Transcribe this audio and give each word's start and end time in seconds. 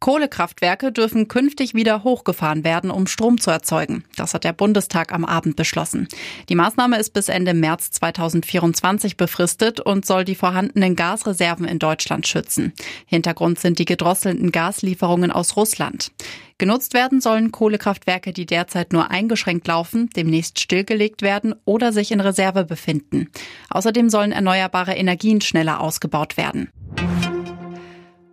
Kohlekraftwerke 0.00 0.92
dürfen 0.92 1.28
künftig 1.28 1.74
wieder 1.74 2.04
hochgefahren 2.04 2.64
werden, 2.64 2.90
um 2.90 3.06
Strom 3.06 3.38
zu 3.38 3.50
erzeugen. 3.50 4.02
Das 4.16 4.32
hat 4.32 4.44
der 4.44 4.54
Bundestag 4.54 5.12
am 5.12 5.26
Abend 5.26 5.56
beschlossen. 5.56 6.08
Die 6.48 6.54
Maßnahme 6.54 6.98
ist 6.98 7.10
bis 7.10 7.28
Ende 7.28 7.52
März 7.52 7.90
2024 7.90 9.18
befristet 9.18 9.78
und 9.78 10.06
soll 10.06 10.24
die 10.24 10.34
vorhandenen 10.34 10.96
Gasreserven 10.96 11.66
in 11.66 11.78
Deutschland 11.78 12.26
schützen. 12.26 12.72
Hintergrund 13.04 13.58
sind 13.58 13.78
die 13.78 13.84
gedrosselnden 13.84 14.52
Gaslieferungen 14.52 15.30
aus 15.30 15.56
Russland. 15.56 16.12
Genutzt 16.56 16.94
werden 16.94 17.20
sollen 17.20 17.52
Kohlekraftwerke, 17.52 18.32
die 18.32 18.46
derzeit 18.46 18.94
nur 18.94 19.10
eingeschränkt 19.10 19.66
laufen, 19.66 20.08
demnächst 20.16 20.60
stillgelegt 20.60 21.20
werden 21.20 21.54
oder 21.66 21.92
sich 21.92 22.10
in 22.10 22.20
Reserve 22.20 22.64
befinden. 22.64 23.28
Außerdem 23.68 24.08
sollen 24.08 24.32
erneuerbare 24.32 24.94
Energien 24.94 25.42
schneller 25.42 25.80
ausgebaut 25.80 26.38
werden. 26.38 26.70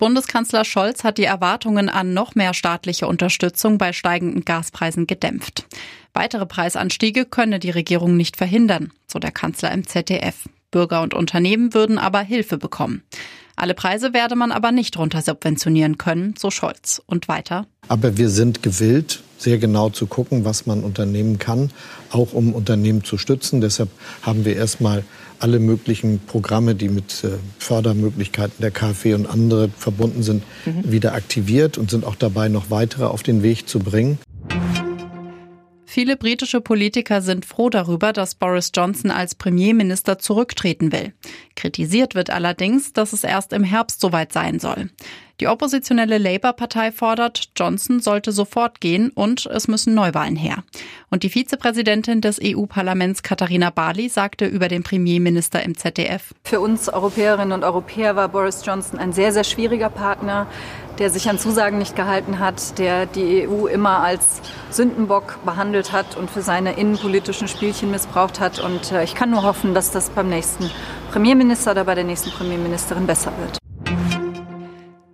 Bundeskanzler 0.00 0.64
Scholz 0.64 1.04
hat 1.04 1.18
die 1.18 1.24
Erwartungen 1.24 1.90
an 1.90 2.14
noch 2.14 2.34
mehr 2.34 2.54
staatliche 2.54 3.06
Unterstützung 3.06 3.76
bei 3.76 3.92
steigenden 3.92 4.46
Gaspreisen 4.46 5.06
gedämpft. 5.06 5.66
Weitere 6.14 6.46
Preisanstiege 6.46 7.26
könne 7.26 7.58
die 7.58 7.68
Regierung 7.68 8.16
nicht 8.16 8.38
verhindern, 8.38 8.92
so 9.06 9.18
der 9.18 9.30
Kanzler 9.30 9.70
im 9.72 9.86
ZDF. 9.86 10.48
Bürger 10.70 11.02
und 11.02 11.12
Unternehmen 11.12 11.74
würden 11.74 11.98
aber 11.98 12.20
Hilfe 12.20 12.56
bekommen. 12.56 13.02
Alle 13.56 13.74
Preise 13.74 14.14
werde 14.14 14.36
man 14.36 14.52
aber 14.52 14.72
nicht 14.72 14.96
runter 14.96 15.20
subventionieren 15.20 15.98
können, 15.98 16.34
so 16.38 16.50
Scholz. 16.50 17.02
Und 17.04 17.28
weiter. 17.28 17.66
Aber 17.88 18.16
wir 18.16 18.30
sind 18.30 18.62
gewillt, 18.62 19.22
sehr 19.40 19.58
genau 19.58 19.88
zu 19.88 20.06
gucken, 20.06 20.44
was 20.44 20.66
man 20.66 20.84
unternehmen 20.84 21.38
kann, 21.38 21.70
auch 22.10 22.34
um 22.34 22.52
Unternehmen 22.54 23.04
zu 23.04 23.16
stützen. 23.16 23.60
Deshalb 23.60 23.88
haben 24.22 24.44
wir 24.44 24.54
erstmal 24.54 25.04
alle 25.38 25.58
möglichen 25.58 26.20
Programme, 26.26 26.74
die 26.74 26.90
mit 26.90 27.24
äh, 27.24 27.30
Fördermöglichkeiten 27.58 28.56
der 28.60 28.70
KfW 28.70 29.14
und 29.14 29.26
andere 29.26 29.70
verbunden 29.70 30.22
sind, 30.22 30.42
mhm. 30.66 30.92
wieder 30.92 31.14
aktiviert 31.14 31.78
und 31.78 31.90
sind 31.90 32.04
auch 32.04 32.16
dabei, 32.16 32.48
noch 32.48 32.70
weitere 32.70 33.04
auf 33.04 33.22
den 33.22 33.42
Weg 33.42 33.66
zu 33.68 33.78
bringen. 33.78 34.18
Viele 35.86 36.16
britische 36.16 36.60
Politiker 36.60 37.20
sind 37.20 37.44
froh 37.44 37.68
darüber, 37.68 38.12
dass 38.12 38.36
Boris 38.36 38.70
Johnson 38.72 39.10
als 39.10 39.34
Premierminister 39.34 40.20
zurücktreten 40.20 40.92
will. 40.92 41.14
Kritisiert 41.60 42.14
wird 42.14 42.30
allerdings, 42.30 42.94
dass 42.94 43.12
es 43.12 43.22
erst 43.22 43.52
im 43.52 43.64
Herbst 43.64 44.00
soweit 44.00 44.32
sein 44.32 44.58
soll. 44.58 44.88
Die 45.40 45.46
oppositionelle 45.46 46.16
Labour-Partei 46.16 46.90
fordert, 46.90 47.50
Johnson 47.56 48.00
sollte 48.00 48.32
sofort 48.32 48.80
gehen 48.80 49.10
und 49.10 49.44
es 49.46 49.68
müssen 49.68 49.94
Neuwahlen 49.94 50.36
her. 50.36 50.64
Und 51.10 51.22
die 51.22 51.28
Vizepräsidentin 51.30 52.22
des 52.22 52.40
EU-Parlaments 52.42 53.22
Katharina 53.22 53.68
Barley 53.70 54.08
sagte 54.08 54.46
über 54.46 54.68
den 54.68 54.82
Premierminister 54.82 55.62
im 55.62 55.76
ZDF. 55.76 56.34
Für 56.44 56.60
uns 56.60 56.88
Europäerinnen 56.88 57.52
und 57.52 57.64
Europäer 57.64 58.16
war 58.16 58.28
Boris 58.28 58.62
Johnson 58.64 58.98
ein 58.98 59.12
sehr, 59.12 59.32
sehr 59.32 59.44
schwieriger 59.44 59.90
Partner, 59.90 60.46
der 60.98 61.08
sich 61.08 61.30
an 61.30 61.38
Zusagen 61.38 61.78
nicht 61.78 61.96
gehalten 61.96 62.38
hat, 62.38 62.78
der 62.78 63.06
die 63.06 63.48
EU 63.48 63.66
immer 63.66 64.00
als 64.02 64.42
Sündenbock 64.70 65.38
behandelt 65.46 65.92
hat 65.92 66.16
und 66.16 66.30
für 66.30 66.42
seine 66.42 66.74
innenpolitischen 66.74 67.48
Spielchen 67.48 67.90
missbraucht 67.90 68.40
hat. 68.40 68.60
Und 68.60 68.92
äh, 68.92 69.04
ich 69.04 69.14
kann 69.14 69.30
nur 69.30 69.42
hoffen, 69.42 69.72
dass 69.72 69.90
das 69.90 70.10
beim 70.10 70.28
nächsten 70.28 70.70
Premierminister 71.10 71.72
oder 71.72 71.84
bei 71.84 71.96
der 71.96 72.04
nächsten 72.04 72.30
Premierministerin 72.30 73.06
besser 73.06 73.32
wird. 73.38 73.58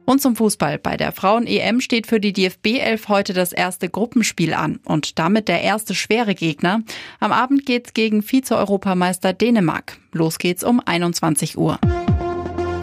Und 0.04 0.20
zum 0.22 0.36
Fußball. 0.36 0.78
Bei 0.78 0.96
der 0.96 1.10
Frauen-EM 1.10 1.80
steht 1.80 2.06
für 2.06 2.20
die 2.20 2.32
DFB 2.32 2.78
11 2.78 3.08
heute 3.08 3.32
das 3.32 3.52
erste 3.52 3.88
Gruppenspiel 3.88 4.54
an 4.54 4.78
und 4.84 5.18
damit 5.18 5.48
der 5.48 5.62
erste 5.62 5.94
schwere 5.94 6.34
Gegner. 6.34 6.82
Am 7.18 7.32
Abend 7.32 7.66
geht's 7.66 7.92
gegen 7.92 8.22
Vize-Europameister 8.22 9.32
Dänemark. 9.32 9.98
Los 10.12 10.38
geht's 10.38 10.62
um 10.62 10.80
21 10.84 11.58
Uhr. 11.58 11.78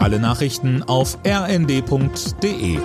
Alle 0.00 0.18
Nachrichten 0.18 0.82
auf 0.82 1.16
rnd.de 1.26 2.78